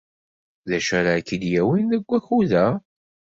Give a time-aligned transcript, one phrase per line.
[0.69, 2.65] D acu ara k-id-awin deg wakud-a?